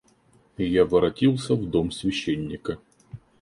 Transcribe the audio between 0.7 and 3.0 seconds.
воротился в дом священника.